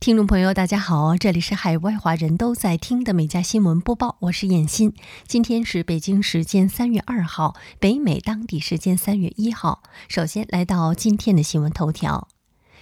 [0.00, 4.94] 听众朋友，大家好，这里是海外华人都在听的美家新闻播报，我是燕欣。
[5.26, 9.82] 今天是北京时间三月二号，北美当地时间三月一号。
[10.08, 12.28] 首先来到今天的新闻头条：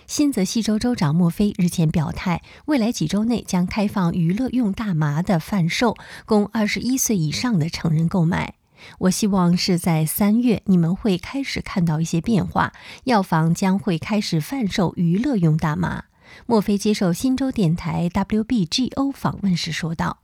[0.07, 8.55] 新泽西州州长莫菲日前表态，未来几周内将开放娱乐用大麻的贩售，供二十一岁以上的成人购买。
[8.99, 12.73] 我希望是在三月，你们会开始看到一些变化，
[13.03, 16.05] 药房将会开始贩售娱乐用大麻。
[16.47, 20.19] 莫菲接受新州电台 WBGO 访问时说道：“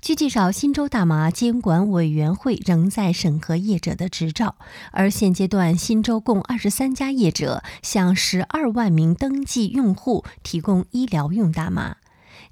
[0.00, 4.56] 据介绍，新州大麻监管委员会仍在审核业者的执照，
[4.92, 11.96] 而现阶段新州共二十三家业者向十二万名登记用户提供医疗用大麻。”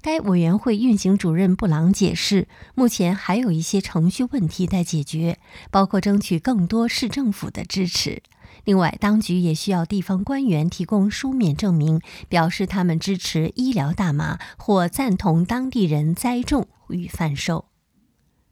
[0.01, 5.39] 该委员会运行主任布朗解释，目前还有一些程序问题待解决，
[5.71, 8.21] 包括争取更多市政府的支持。
[8.65, 11.99] 另外，当局也需要地方官员提供书面证明，
[12.29, 17.65] 表示他们支持医疗大麻或赞同当地人栽种与贩售。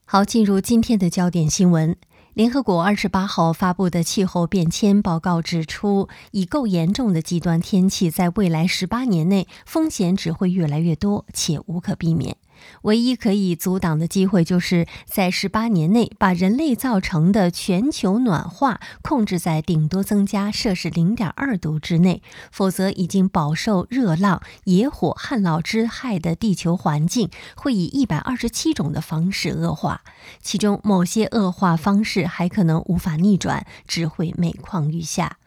[0.03, 1.95] 好，进入今天的焦点新闻。
[2.33, 12.37] 联合国二十八号发布的气候变迁报告指出，已够严重的极端天气在未来十八年内风险只会越来越多，且无可避免。
[12.83, 30.01] 唯一可以阻挡的机会，就是在十八年内把人类造成的全球暖化控制在顶多增加摄氏零点二度之内，否则已经饱受热浪、野火、旱涝之害的地球环境会以一百二十七种的方式恶化，
[30.41, 35.37] 其中某些恶化方式还可能无法逆转，只会每况愈下。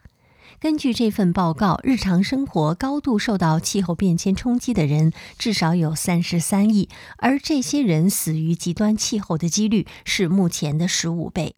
[0.59, 11.55] 根据这份报告，日常生活高度受到气候变迁冲击的人至少有三十三亿，而这些人死于极端气候的几率是目前的十五倍。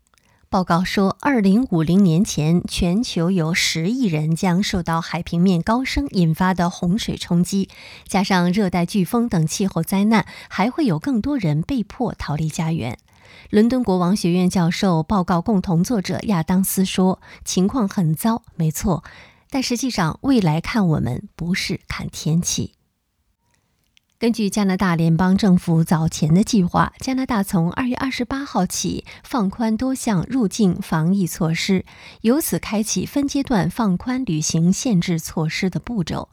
[0.49, 7.69] 报告说，二零五零年前，全球有十亿人将受到海平面高升引发的洪水冲击，
[8.07, 12.97] 加上热带飓风等气候灾难，还会有更多人被迫逃离家园。
[13.49, 19.03] 伦敦国王学院教授、报告共同作者亚当斯说：“情况很糟，没错，
[19.49, 22.73] 但实际上未来看我们不是看天气。”
[24.19, 31.85] 根据加拿大联邦政府早前的计划，加拿大从二月二十八号起放宽多项入境防疫措施，
[32.21, 36.29] 由此开启分阶段放宽旅行限制措施的步骤。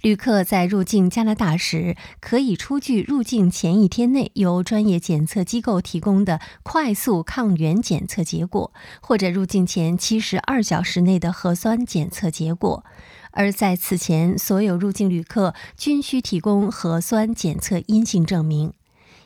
[0.00, 12.84] 旅客在入境加拿大时，可以出具入境前一天内由专业检测机构提供的快速抗原检测结果，或者入境前七十二小时内的核酸检测结果。
[13.32, 18.72] 而在此前，所有入境旅客均需提供核酸检测阴性证明。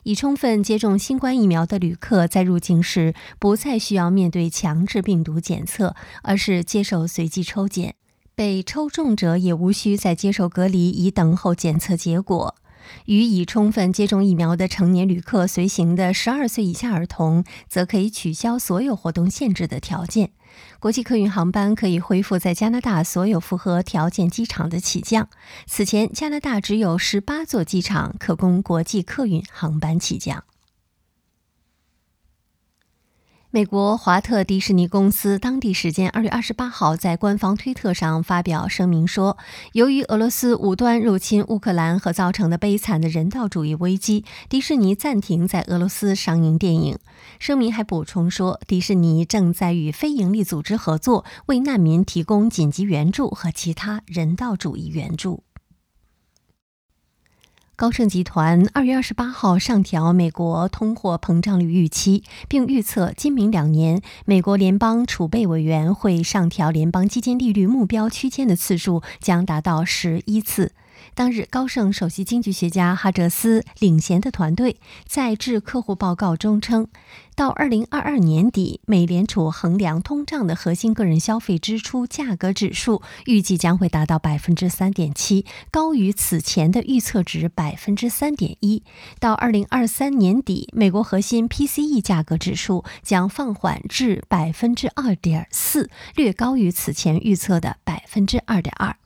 [0.05, 7.94] 已充分接种新冠疫苗的旅客在入境时不再需要面对强制病毒检测，而是接受随机抽检。
[8.34, 12.54] 被抽中者也无需再接受隔离，以等候检测结果。
[13.06, 20.32] 与已充分接种疫苗的成年旅客随行的十二岁以下儿童，则可以取消所有活动限制的条件。
[20.81, 25.28] 国际客运航班可以恢复在加拿大所有符合条件机场的起降。
[25.66, 30.43] 此前，加拿大只有十八座机场可供国际客运航班起降。
[33.54, 39.36] 美国华特迪士尼公司当地时间二月二十八号在官方推特上发表声明说，
[39.74, 46.98] 由于俄罗斯武端入侵乌克兰和造成的悲惨的人道主义危机，迪士尼暂停在俄罗斯上映电影。
[47.38, 55.44] 声明还补充说，迪士尼正在与非营利组织合作，为难民提供紧急援助和其他人道主义援助。
[57.82, 70.70] 高盛集团二月二十八号上调美国通货膨胀率预期，并预测今明两年美国联邦储备委员会上调联邦基金利率目标区间的次数将达到十一次。
[71.14, 74.76] 当日，高盛首席经济学家哈哲斯领衔的团队
[75.06, 76.88] 在致客户报告中称，
[77.34, 88.82] 到二零二二年底，美联储衡量通胀的核心个人消费支出价格指数预计将会达到百分之三点七，高于此前的预测值百分之三点一。
[89.20, 98.96] 到二零二三年底，美国核心 PCE 价格指数将放缓至百分之二点四，略高于此前预测的百分之二点二。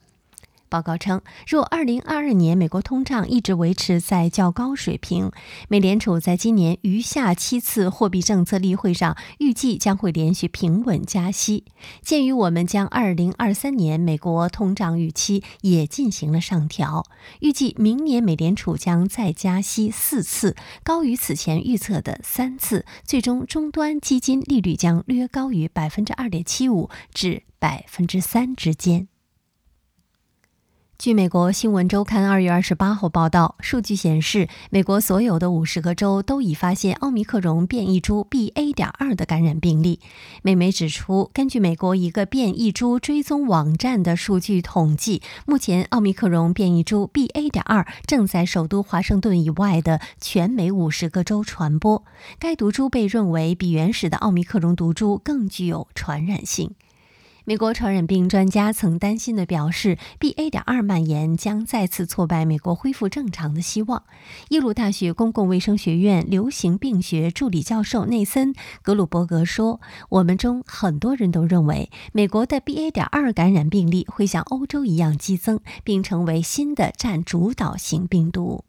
[0.68, 5.30] 报告称，若2022年美国通胀一直维持在较高水平，
[5.68, 11.64] 美联储在今年余下七次货币政策例会上预计将会连续平稳加息。
[12.02, 17.04] 鉴于我们将2023年美国通胀预期也进行了上调，
[17.40, 29.08] 预计明年美联储将再加息四次，高于此前预测的三次，最终终端基金利率将略高于百分之二点七五至百分之三之间。
[30.98, 38.72] 据美国新闻周刊二月二十八号报道，数据显示，美国所有的五十个州都已发现奥密克戎变异株 BA.
[38.72, 40.00] 点二的感染病例。
[40.42, 47.50] 美媒指出，根据美国一个变异株追踪网站的数据统计，目前奥密克戎变异株 BA.
[47.50, 52.02] 点二正在首都华盛顿以外的全美五十个州传播。
[52.38, 56.74] 该毒株被认为比原始的奥密克戎毒株更具有传染性。
[57.48, 60.50] 美国传染病专家曾担心地表示，BA.
[60.50, 64.02] 点二蔓延将再次挫败美国恢复正常的希望。
[64.48, 68.52] 耶鲁大学公共卫生学院流行病学助理教授内森·
[68.82, 72.90] 格鲁伯格说：“我们中很多人都认为，美国的 BA.
[72.90, 78.64] 点二感染病例会像欧洲一样激增，并成为新的占主导型病毒。”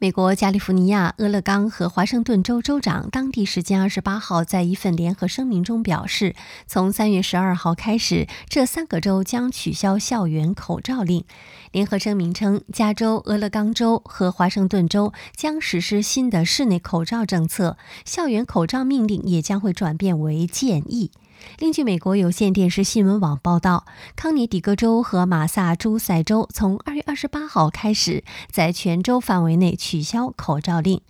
[0.00, 6.36] 美国加利福尼亚、俄勒冈和华盛顿州州长当地时间二十八号在一份联合声明中表示，
[6.68, 11.24] 从三月十二号开始，这三个州将取消校园口罩令。
[11.72, 21.10] 联合声明称，加州、俄勒冈州和华盛顿州将实施新的室内口罩政策，校园口罩命令也将会转变为建议。
[21.58, 31.00] 另据美国有线电视新闻网报道，康涅狄格州和马萨诸塞州从二月二十八号开始，在全州范围内取消口罩令。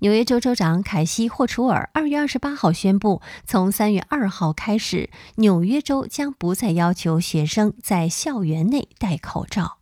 [0.00, 9.78] 纽约州州长凯西·霍楚尔二月二十八号宣布，从三月二号开始，纽约州将不再要求学生在校园内戴口罩。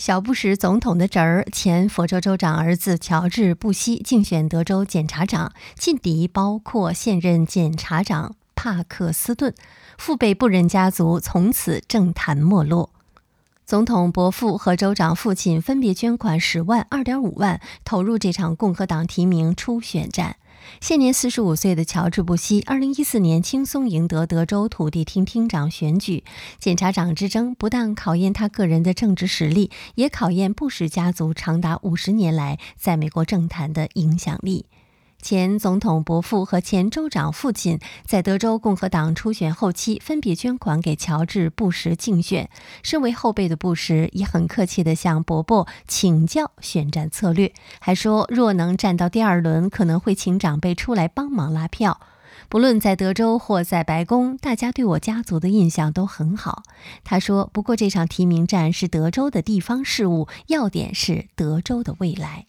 [0.00, 9.54] 小布什总统的侄儿、前佛州州长儿子乔治·布希竞选德州检察长，劲敌包括现任检察长帕克斯顿。
[9.98, 12.88] 父辈布仁家族从此政坛没落。
[13.66, 20.36] 总统伯父和州长父亲分别捐款十万、二点五万，投入这场共和党提名初选战。
[20.80, 26.24] 现年四十五岁的乔治·布希，二零一四年轻松赢得德州土地厅厅长选举。
[26.58, 34.66] 检察长之争不但考验他个人的政治实力，也考验布什家族长达五十年来在美国政坛的影响力。
[35.22, 42.48] 前总统伯父和前州长父亲在德州共和党初选后期分别捐款给乔治·布什竞选。
[42.82, 52.00] 身为后辈的布什也很客气地向伯伯请教选战策略，还说若能站到第二轮，可能会请长辈出来帮忙拉票。
[52.48, 56.64] 不论在德州或在白宫，大家对我家族的印象都很好。
[57.04, 62.46] 他说：“不过这场提名战是德州的地方事务，要点是德州的未来。”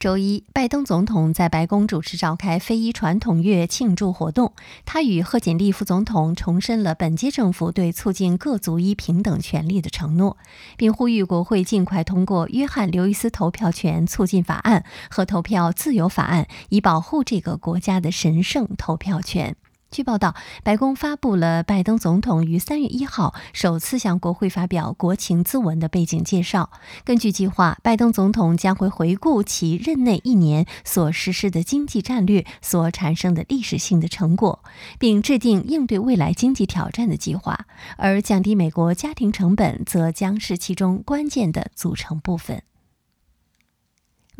[0.00, 4.54] 周一，拜登总统在白宫主持召开非裔传统月庆祝活动。
[4.86, 10.38] 他与贺锦丽副总统重申了本届政府对促进各族裔平等权利的承诺，
[10.78, 14.82] 并呼吁国会尽快通过《约翰·刘易斯投票权促进法案》
[15.14, 19.54] 和《投票自由法案》，以保护这个国家的神圣投票权。
[19.90, 26.70] 据报道，白宫发布了拜登总统于三月一号首次向国会发表国情咨文的背景介绍。
[27.04, 34.62] 根据计划，拜登总统将会回顾其任内一年所实施的经济战略所产生的历史性的成果，
[35.00, 37.66] 并制定应对未来经济挑战的计划。
[37.96, 42.62] 而降低美国家庭成本则将是其中关键的组成部分。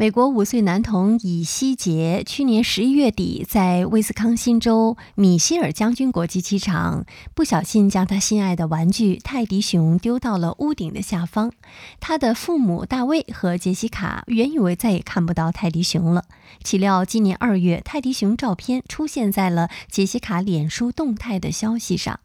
[0.00, 7.04] 美国五岁男童以西杰去年十一月底在威斯康星州米歇尔将军国际机场
[7.34, 11.52] 不小心将他心爱的玩具泰迪熊丢到了屋顶的下方。
[12.00, 16.24] 他的父母大卫和杰西卡原以为再也看不到泰迪熊了，
[16.64, 22.20] 岂料今年二月，泰迪熊照片出现在了杰西卡脸书动态的消息上。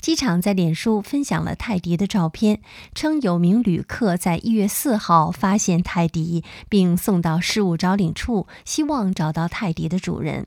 [0.00, 2.60] 机场在脸书分享了泰迪的照片，
[2.94, 10.46] 称有名旅客在一月四号发现泰迪，并送到失物招领处，希望找到泰迪的主人。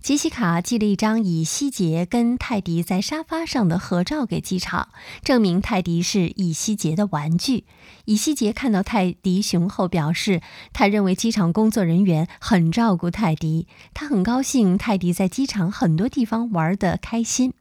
[0.00, 4.90] 杰西卡寄了一张以西杰跟泰迪在沙发上的合照给机场，
[5.22, 7.64] 证明泰迪是以西杰的玩具。
[8.04, 10.42] 以西杰看到泰迪熊后表示，
[10.74, 17.54] 他认为机场工作人员很照顾泰迪，他很高兴泰迪在机场很多地方玩得开心。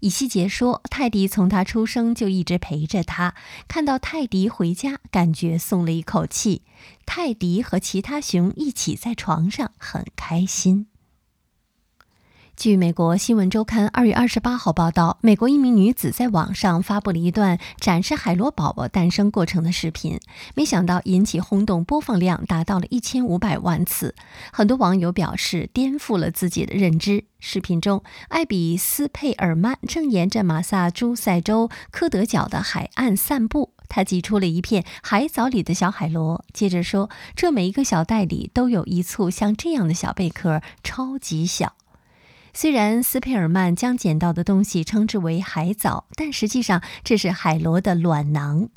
[0.00, 3.34] 以西杰说：“泰迪从他出生就一直陪着他，
[3.68, 6.62] 看到泰迪回家，感觉松了一口气。
[7.04, 10.86] 泰迪和其他熊一起在床上，很开心。”
[12.56, 20.18] 据美国新闻周刊二月二十八号报道，美国一名女子在网上发布了一段展示海螺宝宝诞生过程的视频，
[20.54, 24.14] 没想到引起轰动，播放量达到了一千五百万次。
[24.50, 27.24] 很多网友表示颠覆了自己的认知。
[27.38, 41.74] 视频中，艾比斯佩尔曼正沿着马萨诸塞州科德角的海岸散步，他挤出了一片海藻里的小海螺，接着说：“这每一个小袋里都有一簇像这样的小贝壳，超级小。”
[42.58, 48.70] 虽然斯佩尔曼将捡到的东西称之为海藻，但实际上这是海螺的卵囊。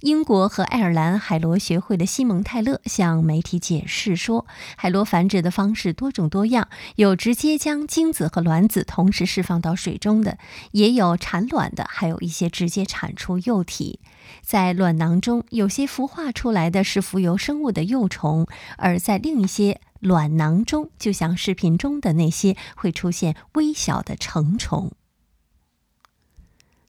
[0.00, 10.38] 英国和爱尔兰海螺学会的西蒙泰勒向媒体解释说，海螺繁殖的方式多种多样，有直接将精子和卵子同时释放到水中的，
[10.72, 14.00] 也有产卵的，还有一些直接产出幼体。
[14.40, 18.46] 在卵囊中，有些孵化出来的是浮游生物的幼虫，
[18.78, 24.92] 而在另一些卵囊中，就像视频中的那些，会出现微小的成虫。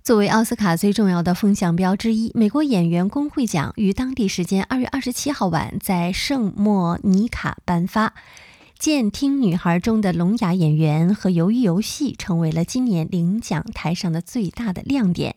[0.03, 8.09] 作为奥斯卡最重要的风向标之一，美国演员工会奖于当地时间二月二十七号晚在圣莫尼卡颁发。
[8.79, 15.35] 《监听女孩》中的聋哑演员和《鱿鱼游戏》成为了今年领奖台上的最大的亮点。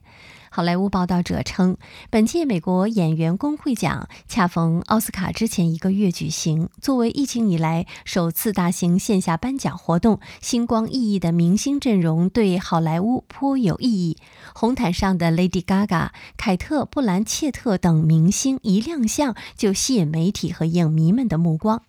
[0.53, 1.77] 好莱坞报道者称，
[2.11, 14.17] 本届美国演员工会奖恰逢奥斯卡之前一个月举行，作为疫情以来首次大型线下颁奖活动，星光熠熠的明星阵容对好莱坞颇有意义。
[14.53, 21.83] 红毯上的 Lady Gaga、凯特·布兰切特等明星一亮相就吸引媒体和影迷们的目光。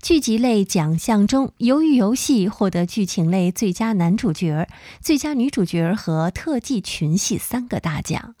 [0.00, 4.68] 剧集类奖项中，《鱿鱼游戏》获得剧情类最佳男主角、
[5.00, 8.36] 最佳女主角和特技群戏三个大奖。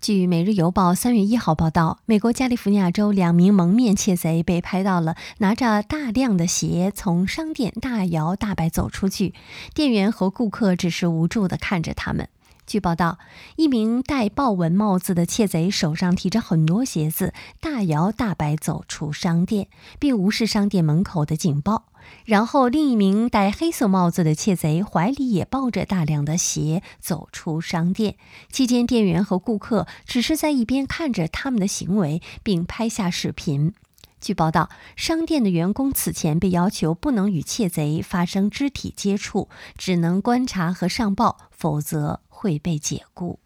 [0.00, 9.34] 据《每日邮报》三月一号报道，美国加利福尼亚州两名蒙面窃贼被拍到了拿着大量的鞋从商店大摇大摆走出去，
[9.74, 12.30] 店员和顾客只是无助的看着他们。
[12.70, 13.18] 据报道，
[13.56, 19.66] 一名戴豹纹帽子的窃贼手上提着很多鞋子，大摇大摆走出商店，
[19.98, 21.86] 并无视商店门口的警报。
[22.24, 28.14] 然后，另一名戴黑色帽子的窃贼怀里也抱着大量的鞋走出商店。
[28.52, 33.74] 期间，店员和顾客只是在一边看着他们的行为，并拍下视频。
[34.20, 43.40] 据报道，商店的员工此前被要求不能与窃贼发生肢体接触，只能观察和上报，否则会被解雇。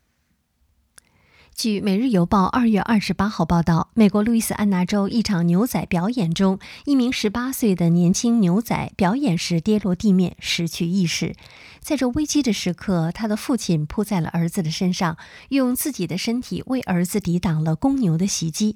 [1.54, 11.37] 据《每日邮报》二月二十八号报道，美国路易斯安那州一场牛仔表演中，一名十八岁的年轻牛仔表演时跌落地面，失去意识。
[11.78, 15.16] 在这危机的时刻，他的父亲扑在了儿子的身上，
[15.50, 18.75] 用自己的身体为儿子抵挡了公牛的袭击。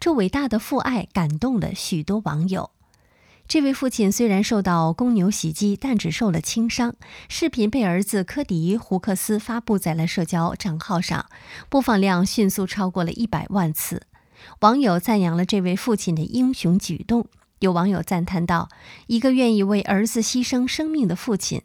[0.00, 2.70] 这伟大的父爱感动了许多网友。
[3.46, 6.94] 这位父亲虽然受到公牛袭击，但只受了轻伤。
[7.28, 11.26] 视频被儿子科迪·胡克斯发布在了社交账号上，
[11.68, 14.06] 播放量迅速超过了一百万次。
[14.60, 17.26] 网友赞扬了这位父亲的英雄举动。
[17.58, 18.70] 有网友赞叹道
[19.06, 21.60] ：“一个愿意为儿子牺牲生命的父亲。”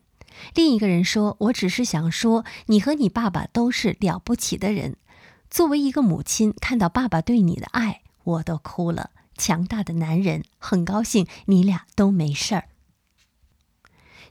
[0.54, 4.98] 另一个人说：“我只是想说，你和你爸爸都是了不起的人。
[5.50, 12.66] 作为一个母亲，看到爸爸对你的爱。”我都哭了，强大的男人，很高兴你俩都没事儿。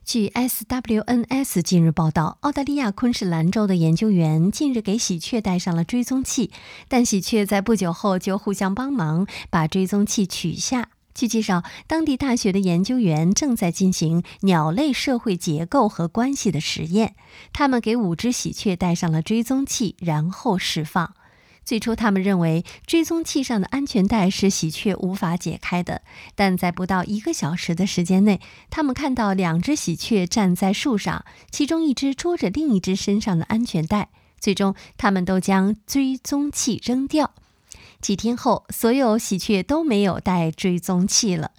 [0.03, 6.51] 据 SWNS 近日报道，澳大利亚昆士兰州的研究员近日给喜鹊戴上了追踪器，
[6.87, 10.89] 但喜鹊在不久后就互相帮忙把追踪器取下。
[11.15, 17.15] 据介绍，当地大学的研究员正在进行鸟类社会结构和关系的实验，
[17.51, 21.15] 他们给五只喜鹊戴上了追踪器，然后释放。
[21.65, 26.03] 最初，他们认为追踪器上的安全带是喜鹊无法解开的，
[26.35, 34.09] 但在不到一个小时的时间内，他们看到两只喜鹊站在树上，其中一只捉着另一只身上的安全带。
[34.39, 37.33] 最终，他们都将追踪器扔掉。
[37.99, 41.49] 几天后，所有喜鹊都没有带追踪器了。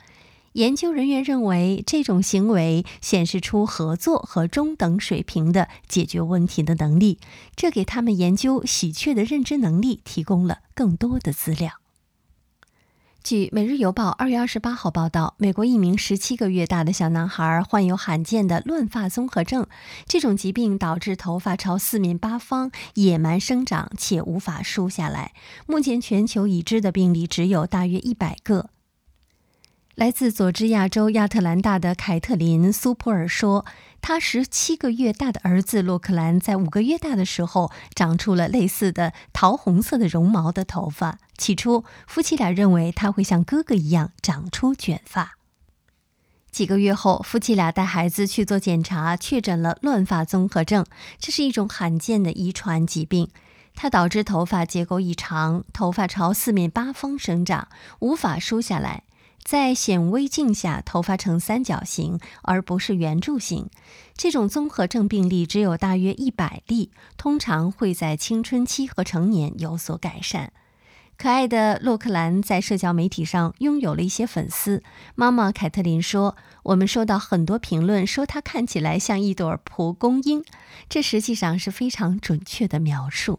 [0.56, 7.18] 研究人员认为，这种行为显示出合作和中等水平的解决问题的能力，
[7.54, 11.72] 这给他们研究喜鹊的认知能力提供了更多的资料。
[13.22, 19.66] 据《每日邮报》二月二十八号报道，美国一名十七个月大的小男孩患有罕见的乱发综合症，
[20.06, 25.34] 这种疾病导致头发朝四面八方野蛮生长且无法梳下来。
[25.66, 28.70] 目前，全球已知的病例只有大约一百个。
[29.96, 33.64] 来自佐治亚州亚特兰大的凯特琳·苏普尔说
[34.02, 41.18] ：“他十七个月大的儿子洛克兰在五个月大的时候长出了类似的桃红色的绒毛的头发。
[41.38, 45.38] 起初，夫妻俩认为他会像哥哥一样长出卷发。
[46.50, 50.84] 几个月后，夫妻俩带孩子去做检查，确诊了乱发综合症。
[51.18, 53.30] 这是一种罕见的遗传疾病，
[53.74, 57.68] 它导致头发结构异常，头发朝四面八方生长，
[58.00, 59.04] 无法梳下来。”
[59.46, 63.70] 在显微镜下，头发呈三角形而不是圆柱形。
[64.16, 70.52] 这种综合症病例只有大约一百例，通常会在青春期和成年有所改善。
[71.16, 74.82] 可爱的洛克兰在社交媒体上拥有了一些粉丝。
[75.14, 80.44] 妈妈凯特琳说：“我们收到很多评论，说她看起来像一朵蒲公英，
[80.88, 83.38] 这实际上是非常准确的描述。”